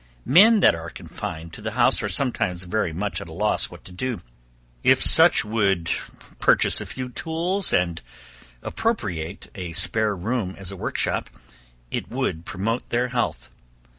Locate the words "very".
2.63-2.91